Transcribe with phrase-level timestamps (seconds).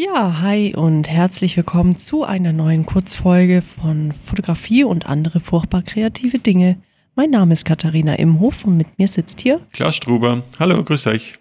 [0.00, 6.38] Ja, hi und herzlich willkommen zu einer neuen Kurzfolge von Fotografie und andere furchtbar kreative
[6.38, 6.78] Dinge.
[7.16, 10.44] Mein Name ist Katharina Imhof und mit mir sitzt hier Klaus Struber.
[10.60, 11.32] Hallo, grüß euch.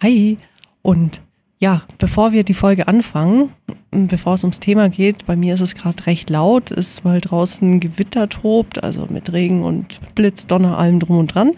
[0.00, 0.38] Hi.
[0.80, 1.20] Und
[1.58, 3.50] ja, bevor wir die Folge anfangen,
[3.90, 7.80] bevor es ums Thema geht, bei mir ist es gerade recht laut, ist, weil draußen
[7.80, 11.52] Gewitter tobt, also mit Regen und Blitz, Donner, allem drum und dran.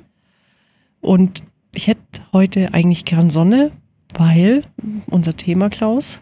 [1.00, 2.00] Und ich hätte
[2.32, 3.70] heute eigentlich gern Sonne,
[4.16, 4.64] weil
[5.06, 6.20] unser Thema, Klaus,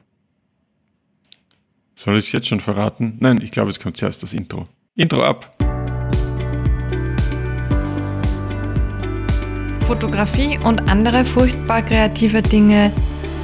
[1.97, 3.17] soll ich es jetzt schon verraten?
[3.21, 4.69] Nein, ich glaube, es kommt zuerst das Intro.
[4.95, 5.57] Intro ab!
[9.87, 12.93] Fotografie und andere furchtbar kreative Dinge.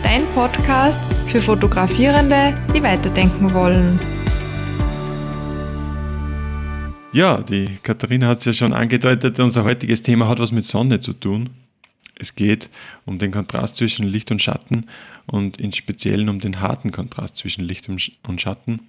[0.02, 3.98] Dein Podcast für Fotografierende, die weiterdenken wollen.
[7.12, 11.00] Ja, die Katharina hat es ja schon angedeutet, unser heutiges Thema hat was mit Sonne
[11.00, 11.50] zu tun.
[12.22, 12.70] Es geht
[13.04, 14.86] um den Kontrast zwischen Licht und Schatten
[15.26, 18.88] und im Speziellen um den harten Kontrast zwischen Licht und Schatten.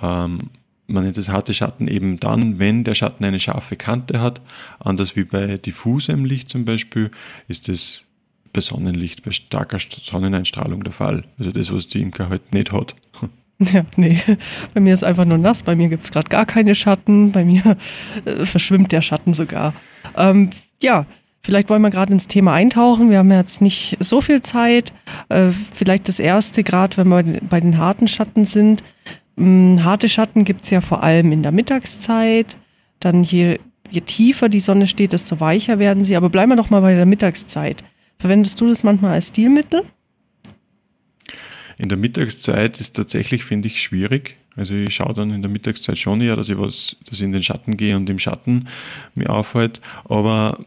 [0.00, 0.38] Ähm,
[0.86, 4.40] man nennt es harte Schatten eben dann, wenn der Schatten eine scharfe Kante hat.
[4.78, 7.10] Anders wie bei diffusem Licht zum Beispiel
[7.48, 8.04] ist es
[8.52, 11.24] bei Sonnenlicht, bei starker Sonneneinstrahlung der Fall.
[11.38, 12.94] Also das, was die Imker halt nicht hat.
[13.72, 14.20] Ja, nee.
[14.74, 15.62] Bei mir ist einfach nur nass.
[15.62, 17.30] Bei mir gibt es gerade gar keine Schatten.
[17.30, 17.76] Bei mir
[18.24, 19.72] äh, verschwimmt der Schatten sogar.
[20.16, 20.50] Ähm,
[20.82, 21.06] ja,
[21.44, 23.10] Vielleicht wollen wir gerade ins Thema eintauchen.
[23.10, 24.92] Wir haben jetzt nicht so viel Zeit.
[25.28, 28.84] Äh, vielleicht das erste, gerade wenn wir bei den harten Schatten sind.
[29.36, 32.56] Hm, harte Schatten gibt es ja vor allem in der Mittagszeit.
[33.00, 33.58] Dann je,
[33.90, 36.14] je tiefer die Sonne steht, desto weicher werden sie.
[36.14, 37.82] Aber bleiben wir doch mal bei der Mittagszeit.
[38.18, 39.82] Verwendest du das manchmal als Stilmittel?
[41.76, 44.36] In der Mittagszeit ist tatsächlich, finde ich, schwierig.
[44.54, 47.32] Also ich schaue dann in der Mittagszeit schon eher, dass ich was, dass ich in
[47.32, 48.68] den Schatten gehe und im Schatten
[49.16, 49.80] mir aufhalte.
[50.04, 50.64] Aber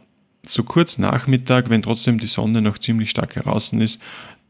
[0.50, 4.00] so kurz Nachmittag, wenn trotzdem die Sonne noch ziemlich stark heraus ist,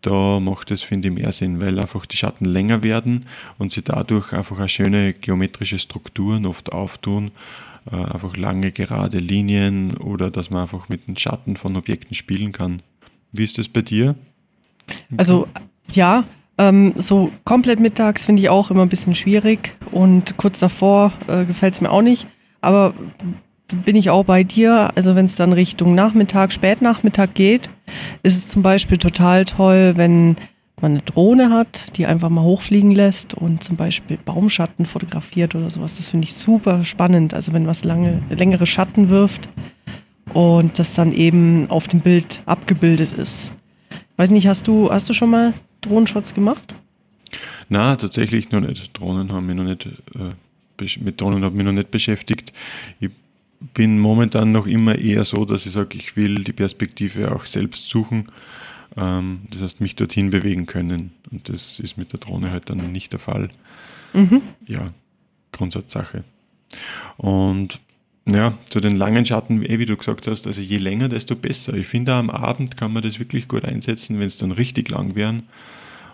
[0.02, 3.26] da macht es, finde ich, mehr Sinn, weil einfach die Schatten länger werden
[3.58, 7.32] und sie dadurch einfach eine schöne geometrische Strukturen oft auftun.
[7.92, 12.52] Äh, einfach lange gerade Linien oder dass man einfach mit den Schatten von Objekten spielen
[12.52, 12.82] kann.
[13.32, 14.16] Wie ist das bei dir?
[15.18, 15.48] Also
[15.92, 16.24] ja,
[16.58, 21.46] ähm, so komplett mittags finde ich auch immer ein bisschen schwierig und kurz davor äh,
[21.46, 22.28] gefällt es mir auch nicht.
[22.62, 22.94] Aber
[23.68, 24.92] bin ich auch bei dir.
[24.96, 27.70] Also wenn es dann Richtung Nachmittag, Spätnachmittag geht,
[28.24, 30.36] ist es zum Beispiel total toll, wenn
[30.82, 35.70] man eine Drohne hat, die einfach mal hochfliegen lässt und zum Beispiel Baumschatten fotografiert oder
[35.70, 35.98] sowas.
[35.98, 37.34] Das finde ich super spannend.
[37.34, 39.50] Also wenn was lange, längere Schatten wirft
[40.34, 43.54] und das dann eben auf dem Bild abgebildet ist.
[44.18, 46.76] Weiß nicht, hast du, hast du schon mal Drohnenshots gemacht?
[47.70, 48.98] Na, tatsächlich noch nicht.
[48.98, 52.54] Drohnen haben mich noch nicht, äh, mit Drohnen habe ich mich noch nicht beschäftigt.
[53.00, 53.10] Ich
[53.74, 57.90] bin momentan noch immer eher so, dass ich sage, ich will die Perspektive auch selbst
[57.90, 58.32] suchen.
[58.98, 61.12] Ähm, das heißt, mich dorthin bewegen können.
[61.32, 63.50] Und das ist mit der Drohne halt dann nicht der Fall.
[64.14, 64.42] Mhm.
[64.66, 64.94] Ja,
[65.52, 66.24] Grundsatzsache.
[67.18, 67.80] Und
[68.28, 71.74] ja, zu den langen Schatten, eh, wie du gesagt hast, also je länger, desto besser.
[71.76, 75.16] Ich finde, am Abend kann man das wirklich gut einsetzen, wenn es dann richtig lang
[75.16, 75.44] wären.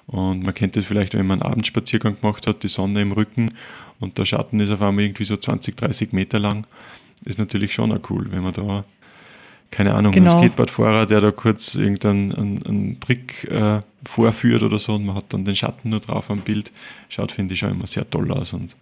[0.08, 3.54] Und man kennt das vielleicht, wenn man einen Abendspaziergang gemacht hat, die Sonne im Rücken
[4.00, 6.66] und der Schatten ist auf einmal irgendwie so 20, 30 Meter lang
[7.26, 8.84] ist natürlich schon auch cool, wenn man da,
[9.70, 10.34] keine Ahnung, genau.
[10.34, 15.16] ein Skateboardfahrer, der da kurz irgendeinen einen, einen Trick äh, vorführt oder so und man
[15.16, 16.72] hat dann den Schatten nur drauf am Bild,
[17.10, 18.76] schaut, finde ich, schon immer sehr toll aus und,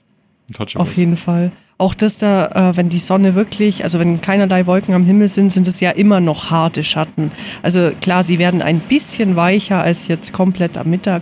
[0.48, 0.96] und hat schon Auf was.
[0.96, 1.52] jeden Fall.
[1.82, 5.50] Auch dass da, äh, wenn die Sonne wirklich, also wenn keinerlei Wolken am Himmel sind,
[5.50, 7.32] sind es ja immer noch harte Schatten.
[7.64, 11.22] Also klar, sie werden ein bisschen weicher als jetzt komplett am Mittag,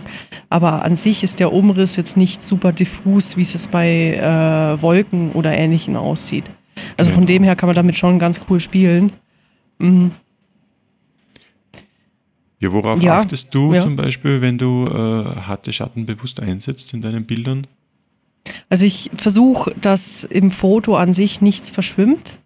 [0.50, 5.30] aber an sich ist der Umriss jetzt nicht super diffus, wie es bei äh, Wolken
[5.30, 6.50] oder Ähnlichem aussieht.
[6.98, 9.12] Also von dem her kann man damit schon ganz cool spielen.
[9.78, 10.10] Mhm.
[12.60, 13.82] Ja, worauf ja, achtest du ja.
[13.82, 17.68] zum Beispiel, wenn du äh, harte Schatten bewusst einsetzt in deinen Bildern?
[18.68, 22.38] Also ich versuche, dass im Foto an sich nichts verschwimmt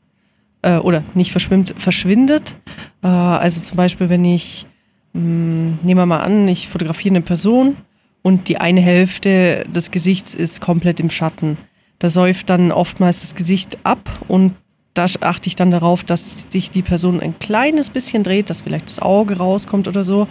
[0.61, 2.57] äh, oder nicht verschwimmt, verschwindet.
[3.03, 4.67] Äh, also zum Beispiel, wenn ich,
[5.15, 7.77] mh, hm, nehmen wir mal an, ich fotografiere eine Person
[8.21, 11.57] und die eine Hälfte des Gesichts ist komplett im Schatten
[12.03, 14.57] da säuft dann oftmals das Gesicht ab und
[14.93, 18.89] da achte ich dann darauf, dass sich die Person ein kleines bisschen dreht, dass vielleicht
[18.89, 20.27] das Auge rauskommt oder so.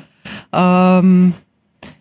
[0.51, 1.33] Ähm,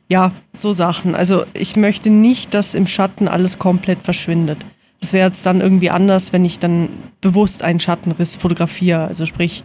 [0.09, 1.15] ja, so Sachen.
[1.15, 4.59] Also ich möchte nicht, dass im Schatten alles komplett verschwindet.
[4.99, 6.89] Das wäre jetzt dann irgendwie anders, wenn ich dann
[7.21, 9.05] bewusst einen Schattenriss fotografiere.
[9.07, 9.63] Also sprich,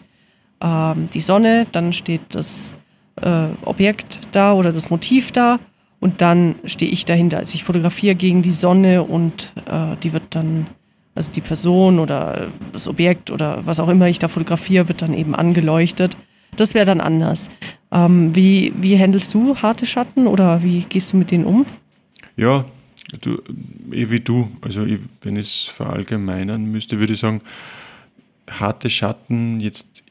[0.61, 2.75] ähm, die Sonne, dann steht das
[3.23, 5.59] äh, Objekt da oder das Motiv da
[5.99, 7.37] und dann stehe ich dahinter.
[7.39, 10.67] Also ich fotografiere gegen die Sonne und äh, die wird dann,
[11.15, 15.13] also die Person oder das Objekt oder was auch immer ich da fotografiere, wird dann
[15.13, 16.17] eben angeleuchtet.
[16.55, 17.49] Das wäre dann anders.
[17.91, 21.65] Ähm, wie, wie handelst du harte Schatten oder wie gehst du mit denen um?
[22.37, 22.65] Ja,
[23.21, 23.41] du,
[23.91, 24.49] eh wie du.
[24.61, 27.41] Also ich, wenn ich es verallgemeinern müsste, würde ich sagen,
[28.49, 30.03] harte Schatten jetzt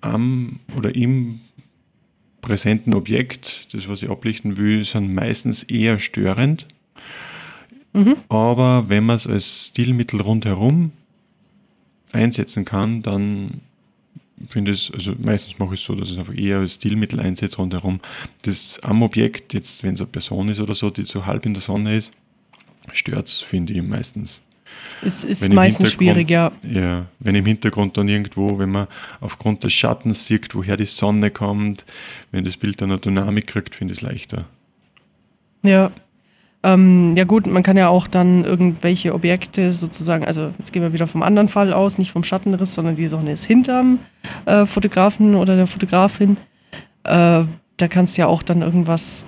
[0.00, 1.40] am oder im
[2.42, 6.66] präsenten Objekt, das was ich ablichten will, sind meistens eher störend.
[7.94, 8.16] Mhm.
[8.28, 10.92] Aber wenn man es als Stilmittel rundherum
[12.12, 13.62] einsetzen kann, dann
[14.48, 16.74] finde ich es, also meistens mache ich es so, dass ich es einfach eher als
[16.74, 18.00] Stilmittel einsetze rundherum.
[18.42, 21.54] Das am Objekt, jetzt wenn es eine Person ist oder so, die so halb in
[21.54, 22.12] der Sonne ist,
[22.92, 24.42] stört es, finde ich meistens.
[25.04, 26.52] Es ist meistens schwierig, ja.
[26.62, 28.86] Ja, wenn im Hintergrund dann irgendwo, wenn man
[29.20, 31.84] aufgrund des Schattens sieht, woher die Sonne kommt,
[32.30, 34.44] wenn das Bild dann eine Dynamik kriegt, finde ich es leichter.
[35.62, 35.90] Ja.
[36.64, 40.92] Ähm, ja gut, man kann ja auch dann irgendwelche Objekte sozusagen, also jetzt gehen wir
[40.92, 43.98] wieder vom anderen Fall aus, nicht vom Schattenriss, sondern die Sonne ist hinterm
[44.46, 46.36] äh, Fotografen oder der Fotografin.
[47.02, 47.44] Äh,
[47.76, 49.26] da kannst du ja auch dann irgendwas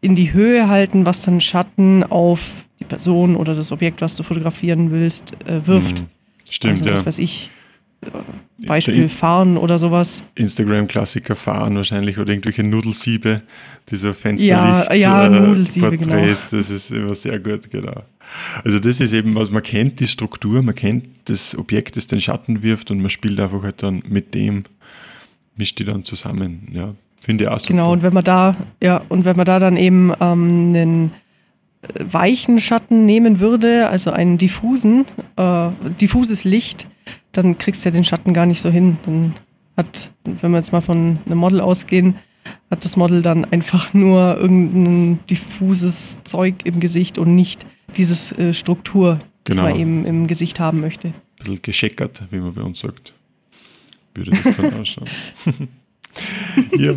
[0.00, 4.22] in die Höhe halten, was dann Schatten auf die Person oder das Objekt, was du
[4.22, 6.00] fotografieren willst, äh, wirft.
[6.00, 6.06] Mhm.
[6.48, 6.92] Stimmt, also, ja.
[6.92, 7.50] Was weiß ich.
[8.02, 10.24] Äh, Beispiel Fahren oder sowas.
[10.34, 13.42] Instagram-Klassiker Fahren wahrscheinlich oder irgendwelche Nudelsiebe,
[13.90, 14.90] dieser Fensterlicht.
[14.90, 16.26] Ja, ja, äh, Nudelsiebe, genau.
[16.26, 18.02] Das ist immer sehr gut, genau.
[18.64, 22.20] Also das ist eben was, man kennt die Struktur, man kennt das Objekt, das den
[22.20, 24.64] Schatten wirft und man spielt einfach halt dann mit dem,
[25.56, 26.94] mischt die dann zusammen, ja.
[27.20, 27.72] Finde ich auch super.
[27.72, 31.12] Genau, und wenn man da, ja, und wenn man da dann eben ähm, einen
[31.98, 35.04] weichen Schatten nehmen würde, also einen diffusen,
[35.36, 35.70] äh,
[36.00, 36.86] diffuses Licht,
[37.32, 38.98] dann kriegst du ja den Schatten gar nicht so hin.
[39.04, 39.34] Dann
[39.76, 42.16] hat, wenn wir jetzt mal von einem Model ausgehen,
[42.70, 47.66] hat das Model dann einfach nur irgendein diffuses Zeug im Gesicht und nicht
[47.96, 49.66] diese äh, Struktur, genau.
[49.66, 51.08] die man eben im Gesicht haben möchte.
[51.08, 53.14] Ein bisschen gescheckert, wie man bei uns sagt.
[54.14, 55.08] Würde das dann ausschauen.
[56.78, 56.94] ja,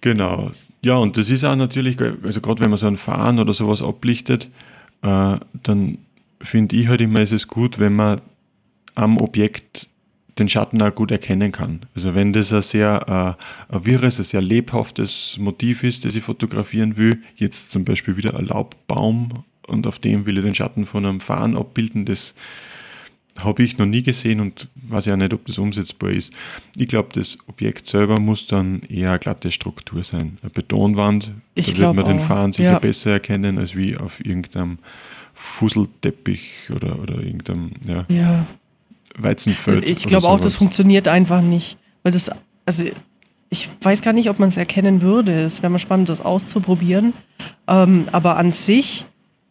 [0.00, 0.52] genau.
[0.82, 3.82] Ja, und das ist auch natürlich, also gerade wenn man so ein Fahren oder sowas
[3.82, 4.50] ablichtet,
[5.02, 5.98] äh, dann
[6.40, 8.20] finde ich halt immer, ist es gut, wenn man
[8.94, 9.88] am Objekt
[10.38, 11.80] den Schatten auch gut erkennen kann.
[11.94, 13.36] Also wenn das ein sehr
[13.70, 18.16] äh, ein wirres, ein sehr lebhaftes Motiv ist, das ich fotografieren will, jetzt zum Beispiel
[18.16, 22.34] wieder ein Laubbaum und auf dem will ich den Schatten von einem Fahren abbilden, das
[23.38, 26.32] habe ich noch nie gesehen und weiß ja nicht, ob das umsetzbar ist.
[26.76, 30.38] Ich glaube, das Objekt selber muss dann eher eine glatte Struktur sein.
[30.42, 32.08] Eine Betonwand, ich da wird man auch.
[32.08, 32.78] den Fahren sicher ja.
[32.78, 34.78] besser erkennen, als wie auf irgendeinem
[35.34, 38.46] Fusselteppich oder, oder irgendeinem ja, ja.
[39.16, 39.84] Weizenfeld.
[39.84, 41.76] Ich glaube auch, das funktioniert einfach nicht.
[42.02, 42.30] Weil das,
[42.64, 42.86] also
[43.50, 45.32] ich weiß gar nicht, ob man es erkennen würde.
[45.42, 47.12] Es wäre mal spannend, das auszuprobieren.
[47.68, 49.06] Ähm, aber an sich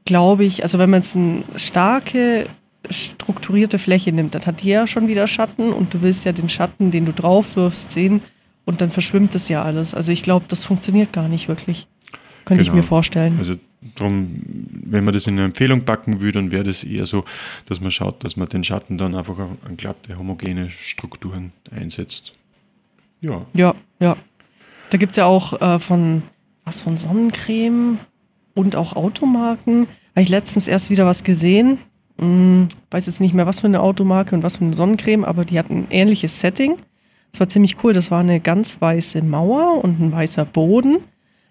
[0.06, 2.48] glaube ich, also wenn man jetzt eine starke
[2.90, 6.50] strukturierte Fläche nimmt, dann hat die ja schon wieder Schatten und du willst ja den
[6.50, 8.22] Schatten, den du drauf wirfst, sehen
[8.66, 9.94] und dann verschwimmt das ja alles.
[9.94, 11.88] Also ich glaube, das funktioniert gar nicht wirklich.
[12.46, 12.74] Könnte genau.
[12.74, 13.38] ich mir vorstellen.
[13.40, 13.56] Also
[13.96, 14.42] drum,
[14.86, 17.26] wenn man das in eine Empfehlung packen würde, dann wäre das eher so,
[17.66, 22.34] dass man schaut, dass man den Schatten dann einfach an glatte, homogene Strukturen einsetzt.
[23.22, 23.46] Ja.
[23.54, 24.18] Ja, ja.
[24.90, 26.24] Da gibt es ja auch äh, von
[26.64, 28.00] was von Sonnencreme
[28.56, 29.88] und auch Automarken.
[30.12, 31.78] Habe ich letztens erst wieder was gesehen
[32.20, 35.46] hm, weiß jetzt nicht mehr, was für eine Automarke und was für eine Sonnencreme, aber
[35.46, 36.78] die hatten ein ähnliches Setting.
[37.32, 37.92] Das war ziemlich cool.
[37.92, 41.00] Das war eine ganz weiße Mauer und ein weißer Boden.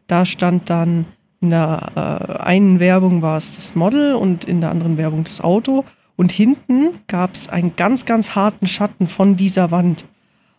[0.06, 1.06] Da stand dann
[1.42, 5.42] in der äh, einen Werbung war es das Model und in der anderen Werbung das
[5.42, 5.84] Auto.
[6.16, 10.06] Und hinten gab es einen ganz, ganz harten Schatten von dieser Wand.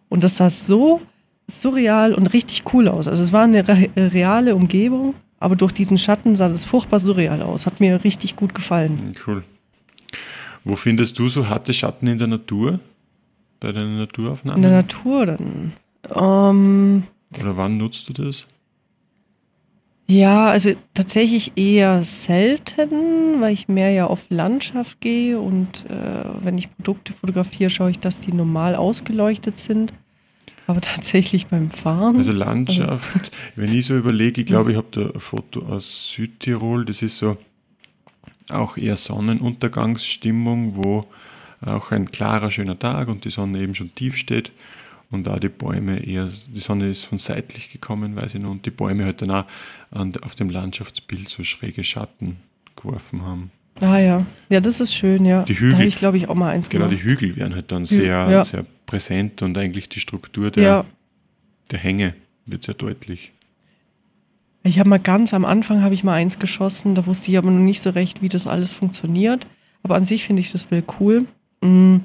[0.09, 1.01] Und das sah so
[1.47, 3.07] surreal und richtig cool aus.
[3.07, 7.41] Also es war eine re reale Umgebung, aber durch diesen Schatten sah das furchtbar surreal
[7.41, 7.65] aus.
[7.65, 9.15] Hat mir richtig gut gefallen.
[9.25, 9.43] Cool.
[10.65, 12.79] Wo findest du so harte Schatten in der Natur?
[13.59, 14.63] Bei deinen Naturaufnahmen?
[14.63, 15.73] In der Natur dann.
[16.13, 17.03] Ähm,
[17.39, 18.47] Oder wann nutzt du das?
[20.07, 26.57] Ja, also tatsächlich eher selten, weil ich mehr ja auf Landschaft gehe und äh, wenn
[26.57, 29.93] ich Produkte fotografiere, schaue ich, dass die normal ausgeleuchtet sind.
[30.67, 32.17] Aber tatsächlich beim Fahren.
[32.17, 36.11] Also Landschaft, also, wenn ich so überlege, ich glaube, ich habe da ein Foto aus
[36.11, 37.37] Südtirol, das ist so
[38.49, 41.05] auch eher Sonnenuntergangsstimmung, wo
[41.61, 44.51] auch ein klarer, schöner Tag und die Sonne eben schon tief steht
[45.11, 48.65] und da die Bäume eher, die Sonne ist von seitlich gekommen, weiß ich noch, und
[48.65, 49.45] die Bäume halt dann auch
[50.21, 52.37] auf dem Landschaftsbild so schräge Schatten
[52.75, 53.51] geworfen haben.
[53.81, 55.43] Ah ja, ja, das ist schön, ja.
[55.43, 57.01] Die Hügel, da habe ich, glaube ich, auch mal eins genau, gemacht.
[57.01, 58.45] Genau, die Hügel werden halt dann sehr, ja.
[58.45, 60.85] sehr präsent und eigentlich die Struktur der, ja.
[61.71, 63.33] der Hänge wird sehr deutlich.
[64.65, 67.51] Ich habe mal ganz am Anfang habe ich mal eins geschossen, da wusste ich aber
[67.51, 69.45] noch nicht so recht, wie das alles funktioniert.
[69.83, 71.27] Aber an sich finde ich das Bild cool.
[71.61, 71.97] Mm,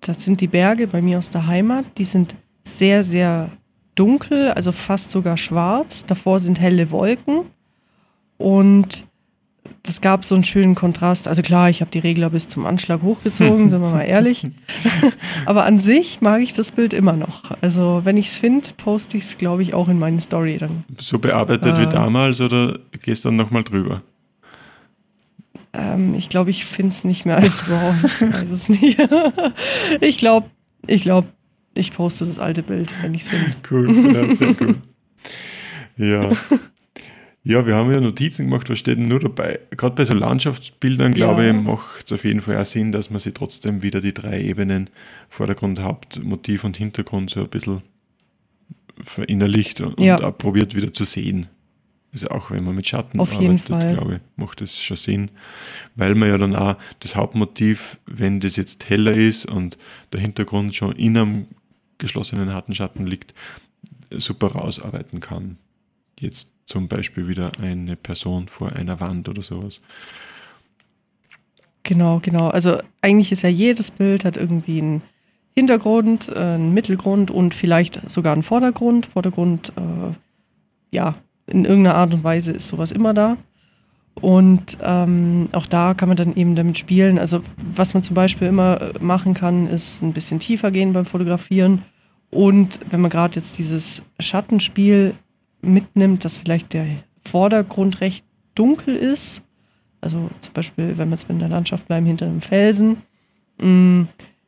[0.00, 1.84] das sind die Berge bei mir aus der Heimat.
[1.98, 3.50] Die sind sehr, sehr
[3.96, 6.06] dunkel, also fast sogar schwarz.
[6.06, 7.46] Davor sind helle Wolken.
[8.38, 9.04] Und
[9.84, 11.28] das gab so einen schönen Kontrast.
[11.28, 14.46] Also klar, ich habe die Regler bis zum Anschlag hochgezogen, sind wir mal ehrlich.
[15.46, 17.50] Aber an sich mag ich das Bild immer noch.
[17.60, 20.84] Also wenn ich es finde, poste ich es, glaube ich, auch in meine Story dann.
[20.98, 24.00] So bearbeitet äh, wie damals oder gehst du dann nochmal drüber?
[25.74, 27.94] Ähm, ich glaube, ich finde es nicht mehr als raw.
[28.04, 28.98] Ich weiß es nicht.
[30.00, 30.48] ich glaube,
[30.86, 31.28] ich glaube,
[31.74, 33.50] ich poste das alte Bild, wenn ich es finde.
[33.70, 34.76] Cool, ja, sehr cool.
[35.96, 36.30] Ja.
[37.46, 39.60] Ja, wir haben ja Notizen gemacht, was steht denn nur dabei?
[39.70, 41.50] Gerade bei so Landschaftsbildern, glaube ja.
[41.50, 44.40] ich, macht es auf jeden Fall auch Sinn, dass man sich trotzdem wieder die drei
[44.40, 44.88] Ebenen,
[45.28, 47.82] Vordergrund, Hauptmotiv und Hintergrund so ein bisschen
[49.02, 50.16] verinnerlicht und, ja.
[50.16, 51.48] und auch probiert wieder zu sehen.
[52.14, 55.30] Also auch wenn man mit Schatten auf arbeitet, glaube ich, macht das schon Sinn.
[55.96, 59.76] Weil man ja dann auch das Hauptmotiv, wenn das jetzt heller ist und
[60.14, 61.46] der Hintergrund schon in einem
[61.98, 63.34] geschlossenen harten Schatten liegt,
[64.10, 65.58] super rausarbeiten kann.
[66.18, 69.80] Jetzt zum Beispiel wieder eine Person vor einer Wand oder sowas.
[71.82, 72.48] Genau, genau.
[72.48, 75.02] Also eigentlich ist ja jedes Bild hat irgendwie einen
[75.54, 79.06] Hintergrund, äh, einen Mittelgrund und vielleicht sogar einen Vordergrund.
[79.06, 80.14] Vordergrund, äh,
[80.90, 81.16] ja,
[81.46, 83.36] in irgendeiner Art und Weise ist sowas immer da.
[84.14, 87.18] Und ähm, auch da kann man dann eben damit spielen.
[87.18, 91.82] Also was man zum Beispiel immer machen kann, ist ein bisschen tiefer gehen beim Fotografieren.
[92.30, 95.14] Und wenn man gerade jetzt dieses Schattenspiel
[95.64, 96.86] mitnimmt, dass vielleicht der
[97.24, 99.42] Vordergrund recht dunkel ist.
[100.00, 102.98] Also zum Beispiel, wenn wir jetzt in der Landschaft bleiben, hinter einem Felsen,
[103.58, 104.02] mm,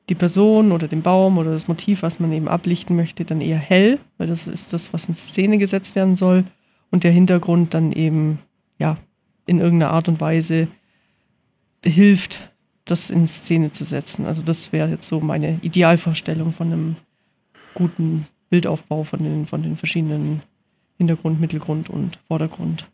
[0.09, 3.59] die Person oder den Baum oder das Motiv, was man eben ablichten möchte, dann eher
[3.59, 6.45] hell, weil das ist das, was in Szene gesetzt werden soll.
[6.91, 8.39] Und der Hintergrund dann eben,
[8.79, 8.99] ja,
[9.47, 10.69] in irgendeiner Art und Weise
[11.85, 12.53] hilft,
[12.85, 14.27] das in Szene zu setzen.
[14.27, 16.97] Also das wäre jetzt so meine Idealvorstellung von einem
[17.75, 20.43] guten Bildaufbau von den, von den verschiedenen
[20.99, 22.89] Hintergrund, Mittelgrund und Vordergrund.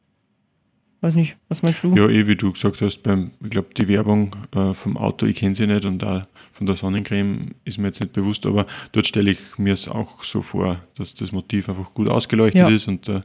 [1.02, 1.96] Weiß nicht, was meinst du?
[1.96, 5.34] Ja, eh, wie du gesagt hast, beim, ich glaube, die Werbung äh, vom Auto, ich
[5.34, 9.08] kenne sie nicht und da von der Sonnencreme ist mir jetzt nicht bewusst, aber dort
[9.08, 12.68] stelle ich mir es auch so vor, dass das Motiv einfach gut ausgeleuchtet ja.
[12.68, 13.20] ist und der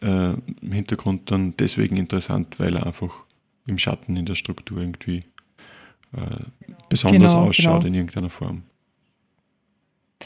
[0.00, 0.32] äh,
[0.66, 3.12] Hintergrund dann deswegen interessant, weil er einfach
[3.66, 5.18] im Schatten in der Struktur irgendwie
[6.16, 6.44] äh,
[6.88, 7.86] besonders genau, ausschaut genau.
[7.88, 8.62] in irgendeiner Form.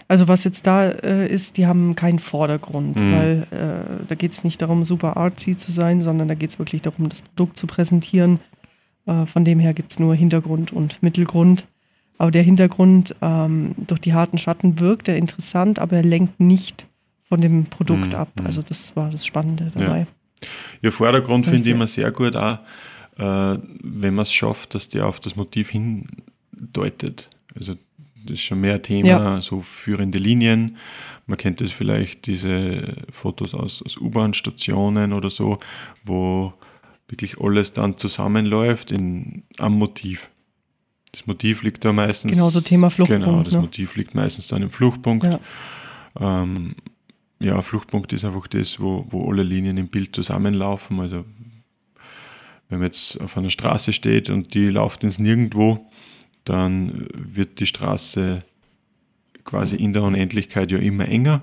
[0.08, 3.12] Also was jetzt da äh, ist, die haben keinen Vordergrund, mhm.
[3.12, 6.58] weil äh, da geht es nicht darum, super artsy zu sein, sondern da geht es
[6.58, 8.40] wirklich darum, das Produkt zu präsentieren.
[9.06, 11.64] Äh, von dem her gibt es nur Hintergrund und Mittelgrund.
[12.18, 16.86] Aber der Hintergrund ähm, durch die harten Schatten wirkt er interessant, aber er lenkt nicht
[17.28, 18.18] von dem Produkt mhm.
[18.18, 18.28] ab.
[18.44, 20.00] Also das war das Spannende dabei.
[20.40, 20.48] Ja,
[20.82, 22.58] ja Vordergrund finde ich immer sehr gut auch,
[23.18, 27.28] äh, wenn man es schafft, dass der auf das Motiv hindeutet.
[27.54, 27.74] Also
[28.26, 29.40] das ist schon mehr Thema, ja.
[29.40, 30.76] so führende Linien.
[31.26, 35.58] Man kennt das vielleicht, diese Fotos aus, aus U-Bahn-Stationen oder so,
[36.04, 36.52] wo
[37.08, 40.30] wirklich alles dann zusammenläuft in, am Motiv.
[41.12, 42.32] Das Motiv liegt da meistens.
[42.32, 43.24] Genau, so Thema Fluchtpunkt.
[43.24, 43.60] Genau, das ne?
[43.60, 45.24] Motiv liegt meistens dann im Fluchtpunkt.
[45.24, 45.40] Ja.
[46.20, 46.74] Ähm,
[47.38, 51.00] ja, Fluchtpunkt ist einfach das, wo, wo alle Linien im Bild zusammenlaufen.
[51.00, 51.24] Also,
[52.68, 55.86] wenn man jetzt auf einer Straße steht und die läuft ins Nirgendwo,
[56.46, 58.40] dann wird die Straße
[59.44, 61.42] quasi in der Unendlichkeit ja immer enger,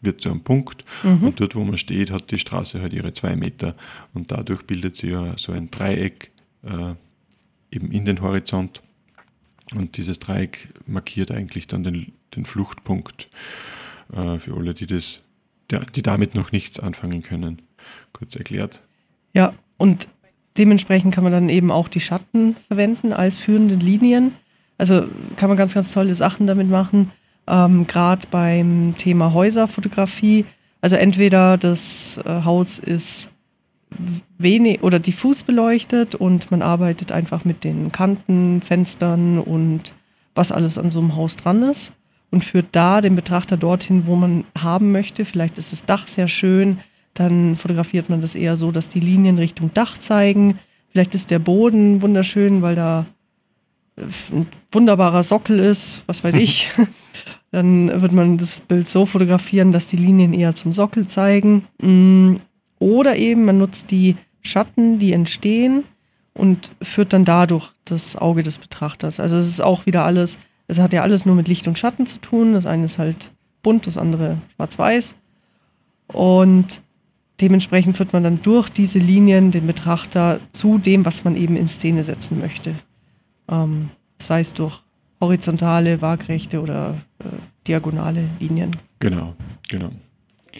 [0.00, 1.24] wird zu einem Punkt mhm.
[1.24, 3.74] und dort, wo man steht, hat die Straße halt ihre zwei Meter
[4.12, 6.30] und dadurch bildet sie ja so ein Dreieck
[6.62, 6.94] äh,
[7.70, 8.82] eben in den Horizont
[9.74, 13.28] und dieses Dreieck markiert eigentlich dann den, den Fluchtpunkt
[14.12, 15.20] äh, für alle, die das,
[15.94, 17.62] die damit noch nichts anfangen können.
[18.12, 18.82] Kurz erklärt.
[19.32, 20.08] Ja, und
[20.56, 24.32] dementsprechend kann man dann eben auch die Schatten verwenden als führende Linien.
[24.78, 25.06] Also
[25.36, 27.10] kann man ganz, ganz tolle Sachen damit machen.
[27.46, 30.46] Ähm, Gerade beim Thema Häuserfotografie.
[30.80, 33.30] Also entweder das äh, Haus ist
[34.38, 39.94] wenig oder diffus beleuchtet und man arbeitet einfach mit den Kanten, Fenstern und
[40.34, 41.92] was alles an so einem Haus dran ist
[42.30, 45.24] und führt da den Betrachter dorthin, wo man haben möchte.
[45.24, 46.80] Vielleicht ist das Dach sehr schön,
[47.14, 50.58] dann fotografiert man das eher so, dass die Linien Richtung Dach zeigen.
[50.90, 53.06] Vielleicht ist der Boden wunderschön, weil da
[53.96, 56.70] ein wunderbarer Sockel ist, was weiß ich.
[57.52, 61.64] dann wird man das Bild so fotografieren, dass die Linien eher zum Sockel zeigen.
[61.80, 62.36] Mm,
[62.80, 65.84] oder eben man nutzt die Schatten, die entstehen
[66.34, 69.20] und führt dann dadurch das Auge des Betrachters.
[69.20, 72.06] Also es ist auch wieder alles, es hat ja alles nur mit Licht und Schatten
[72.06, 72.54] zu tun.
[72.54, 73.30] Das eine ist halt
[73.62, 75.14] bunt, das andere schwarz-weiß.
[76.08, 76.82] Und
[77.40, 81.68] dementsprechend führt man dann durch diese Linien den Betrachter zu dem, was man eben in
[81.68, 82.74] Szene setzen möchte.
[83.48, 84.82] Ähm, sei es durch
[85.20, 87.24] horizontale, waagrechte oder äh,
[87.66, 88.70] diagonale Linien.
[88.98, 89.34] Genau,
[89.68, 89.90] genau.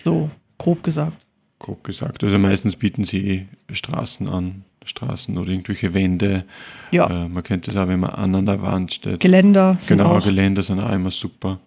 [0.04, 1.26] So grob gesagt.
[1.58, 2.24] Grob gesagt.
[2.24, 6.44] Also meistens bieten sie Straßen an, Straßen oder irgendwelche Wände.
[6.90, 7.08] Ja.
[7.08, 9.20] Äh, man kennt das auch, wenn man an einer Wand steht.
[9.20, 10.24] Geländer sind genau, auch.
[10.24, 11.60] Geländer sind auch immer super.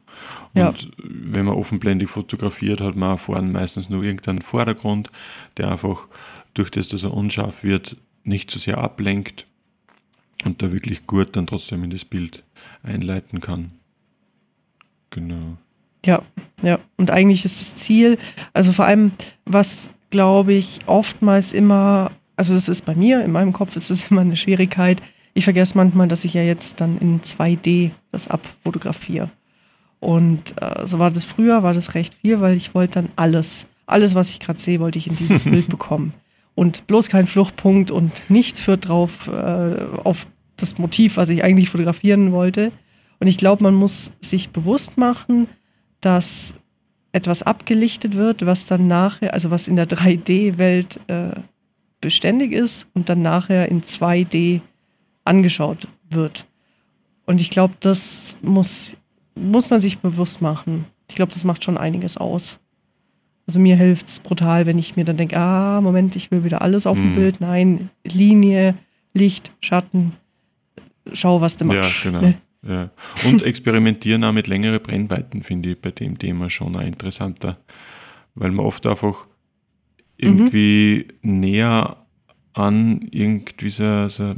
[0.54, 0.74] Und Ja.
[0.98, 5.10] wenn man offenblendig fotografiert, hat man auch vorne meistens nur irgendeinen Vordergrund,
[5.58, 6.08] der einfach
[6.54, 9.46] durch das, dass er unscharf wird, nicht so sehr ablenkt
[10.46, 12.44] und da wirklich gut dann trotzdem in das Bild
[12.84, 13.72] einleiten kann.
[15.10, 15.58] Genau.
[16.06, 16.22] Ja,
[16.62, 16.80] ja.
[16.98, 18.18] Und eigentlich ist das Ziel,
[18.54, 19.12] also vor allem,
[19.46, 24.04] was glaube ich oftmals immer, also es ist bei mir, in meinem Kopf ist es
[24.12, 25.02] immer eine Schwierigkeit.
[25.34, 29.30] Ich vergesse manchmal, dass ich ja jetzt dann in 2D das abfotografiere.
[30.00, 33.68] Und äh, so war das früher, war das recht viel, weil ich wollte dann alles,
[33.86, 36.14] alles, was ich gerade sehe, wollte ich in dieses Bild bekommen.
[36.56, 41.70] Und bloß kein Fluchtpunkt und nichts führt drauf äh, auf das Motiv, was ich eigentlich
[41.70, 42.72] fotografieren wollte.
[43.20, 45.48] Und ich glaube, man muss sich bewusst machen,
[46.02, 46.56] dass
[47.12, 51.32] etwas abgelichtet wird, was dann nachher, also was in der 3D-Welt äh,
[52.02, 54.62] beständig ist und dann nachher in 2D
[55.24, 56.46] angeschaut wird.
[57.26, 58.98] Und ich glaube, das muss,
[59.38, 60.86] muss man sich bewusst machen.
[61.10, 62.60] Ich glaube, das macht schon einiges aus.
[63.48, 66.62] Also mir hilft es brutal, wenn ich mir dann denke, ah, Moment, ich will wieder
[66.62, 67.14] alles auf dem Mhm.
[67.14, 67.42] Bild.
[67.42, 68.76] Nein, Linie,
[69.14, 70.14] Licht, Schatten,
[71.14, 72.04] schau, was du Ja, machst.
[72.04, 72.22] genau.
[72.22, 72.36] ne?
[72.68, 72.90] Ja.
[73.26, 77.54] Und experimentieren auch mit längeren Brennweiten finde ich bei dem Thema schon auch interessanter,
[78.36, 79.28] weil man oft einfach
[80.18, 81.98] irgendwie näher
[82.54, 84.34] an irgendwie so, so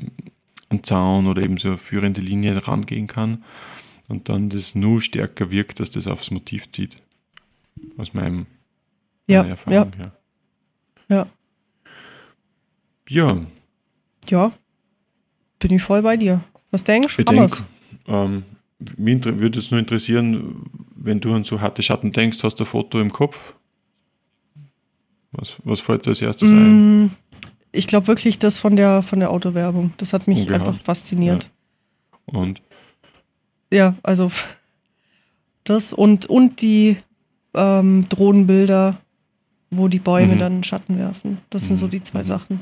[0.69, 3.43] einen Zaun oder eben so eine führende Linie rangehen kann
[4.09, 6.97] und dann das nur stärker wirkt, dass das aufs Motiv zieht.
[7.97, 8.45] Aus meinem
[9.27, 10.11] Ja, meiner ja, Erfahrung her.
[11.07, 11.27] ja.
[13.07, 13.45] Ja,
[14.27, 14.51] Ja,
[15.57, 16.43] bin ich voll bei dir.
[16.71, 17.21] Was denkst du?
[17.21, 17.63] Ich denke,
[18.07, 18.43] ähm,
[18.97, 22.67] mich würde es nur interessieren, wenn du an so harte Schatten denkst, hast du ein
[22.67, 23.55] Foto im Kopf?
[25.31, 27.05] Was, was fällt dir als erstes ein?
[27.05, 27.11] Mm,
[27.71, 29.93] Ich glaube wirklich das von der, von der Autowerbung.
[29.97, 30.61] Das hat mich Ungehauen.
[30.61, 31.49] einfach fasziniert.
[32.25, 32.61] Und
[33.71, 34.31] Ja, also
[35.63, 36.97] das und, und die
[37.53, 38.97] ähm, Drohnenbilder,
[39.69, 40.39] wo die Bäume Mhm.
[40.39, 41.39] dann Schatten werfen.
[41.49, 42.23] Das sind so Mhm, die zwei mhm.
[42.23, 42.59] Sachen,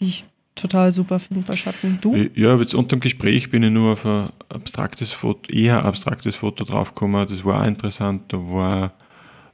[0.00, 1.98] die ich total super finde bei Schatten.
[2.00, 2.14] Du?
[2.14, 5.84] ich- ja, aber jetzt unter dem Gespräch bin ich nur auf ein abstraktes Foto, eher
[5.84, 7.26] abstraktes Foto draufgekommen.
[7.26, 8.32] Das war auch interessant.
[8.32, 8.92] Da war,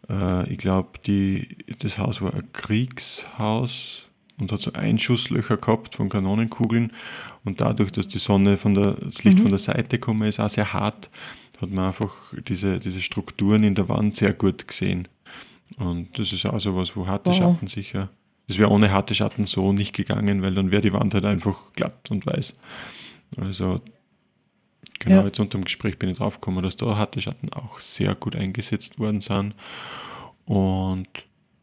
[0.08, 0.90] äh, ich glaube,
[1.78, 4.06] das Haus war ein Kriegshaus
[4.42, 6.92] und hat so Einschusslöcher gehabt von Kanonenkugeln.
[7.44, 9.42] Und dadurch, dass die Sonne von der, das Licht Mhm.
[9.42, 11.11] von der Seite gekommen ist, auch sehr hart,
[11.61, 12.12] hat man einfach
[12.48, 15.09] diese, diese Strukturen in der Wand sehr gut gesehen.
[15.78, 17.37] Und das ist auch so was, wo harte Wow.
[17.38, 18.11] Schatten sicher.
[18.48, 21.72] Das wäre ohne harte Schatten so nicht gegangen, weil dann wäre die Wand halt einfach
[21.74, 22.55] glatt und weiß.
[23.38, 23.81] Also,
[24.98, 25.24] genau, Ja.
[25.26, 28.98] jetzt unter dem Gespräch bin ich draufgekommen, dass da harte Schatten auch sehr gut eingesetzt
[28.98, 29.55] worden sind.
[30.44, 31.09] Und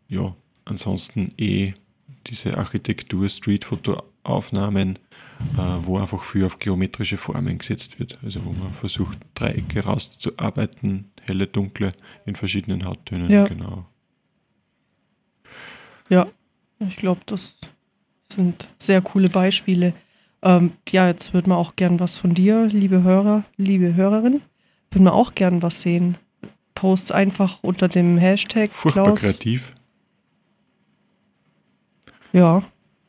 [0.07, 0.33] ja,
[0.65, 1.73] ansonsten eh
[2.29, 4.99] diese Architektur-Street-Foto-Aufnahmen,
[5.57, 8.19] äh, wo einfach viel auf geometrische Formen gesetzt wird.
[8.23, 11.89] Also wo man versucht, Dreiecke rauszuarbeiten, helle, dunkle
[12.25, 13.31] in verschiedenen Hauttönen.
[13.31, 13.45] Ja.
[13.45, 13.85] Genau.
[16.09, 16.27] Ja,
[16.79, 17.59] ich glaube, das
[18.27, 19.93] sind sehr coole Beispiele.
[20.41, 24.41] Ähm, ja, jetzt würde man auch gern was von dir, liebe Hörer, liebe Hörerin.
[24.91, 26.17] Würden wir auch gern was sehen.
[26.75, 29.21] Posts einfach unter dem Hashtag Furchtbar Klaus.
[29.21, 29.73] kreativ.
[32.33, 32.63] Ja.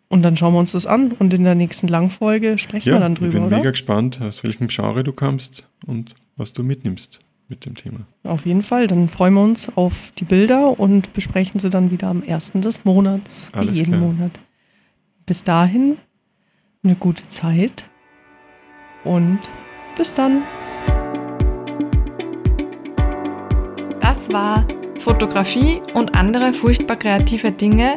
[0.09, 3.01] Und dann schauen wir uns das an und in der nächsten Langfolge sprechen Ja, wir
[3.01, 3.59] dann ich drüber, bin oder?
[3.59, 8.01] mega gespannt, aus welchem Genre du kommst und was du mitnimmst mit dem Thema.
[8.25, 8.87] Auf jeden Fall.
[8.89, 12.53] Dann freuen wir uns auf die Bilder und besprechen sie dann wieder am 1.
[12.55, 14.01] des Monats, Alles wie jeden klar.
[14.01, 14.33] Monat.
[15.27, 15.97] Bis dahin
[16.83, 17.85] eine gute Zeit
[19.05, 19.39] und
[19.97, 20.43] bis dann.
[24.01, 24.67] Das war
[24.99, 27.97] Fotografie und andere furchtbar kreative Dinge